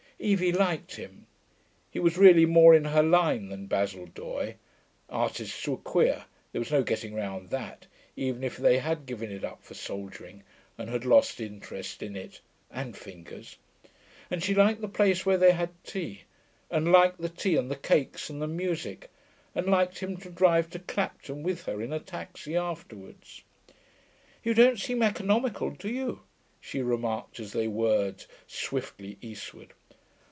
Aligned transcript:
Evie 0.23 0.51
liked 0.51 0.97
him; 0.97 1.25
he 1.89 1.97
was 1.99 2.15
really 2.15 2.45
more 2.45 2.75
in 2.75 2.85
her 2.85 3.01
line 3.01 3.49
than 3.49 3.65
Basil 3.65 4.05
Doye 4.05 4.53
(artists 5.09 5.67
were 5.67 5.77
queer, 5.77 6.25
there 6.51 6.61
was 6.61 6.69
no 6.69 6.83
getting 6.83 7.15
round 7.15 7.49
that, 7.49 7.87
even 8.15 8.43
if 8.43 8.55
they 8.55 8.77
had 8.77 9.07
given 9.07 9.31
it 9.31 9.43
up 9.43 9.63
for 9.63 9.73
soldiering 9.73 10.43
and 10.77 10.91
had 10.91 11.05
lost 11.05 11.41
interest 11.41 12.03
in 12.03 12.15
it 12.15 12.39
and 12.69 12.95
fingers), 12.95 13.57
and 14.29 14.43
she 14.43 14.53
liked 14.53 14.81
the 14.81 14.87
place 14.87 15.25
where 15.25 15.39
they 15.39 15.53
had 15.53 15.71
tea, 15.83 16.21
and 16.69 16.91
liked 16.91 17.19
the 17.19 17.27
tea 17.27 17.55
and 17.55 17.71
the 17.71 17.75
cakes 17.75 18.29
and 18.29 18.39
the 18.39 18.47
music, 18.47 19.09
and 19.55 19.65
liked 19.65 19.97
him 20.01 20.17
to 20.17 20.29
drive 20.29 20.69
to 20.69 20.77
Clapton 20.77 21.41
with 21.41 21.63
her 21.65 21.81
in 21.81 21.91
a 21.91 21.99
taxi 21.99 22.55
afterwards. 22.55 23.41
'You 24.43 24.53
don't 24.53 24.79
seem 24.79 25.01
economical, 25.01 25.71
do 25.71 25.89
you?' 25.89 26.21
she 26.59 26.83
remarked, 26.83 27.39
as 27.39 27.53
they 27.53 27.67
whirred 27.67 28.23
swiftly 28.45 29.17
eastward. 29.21 29.73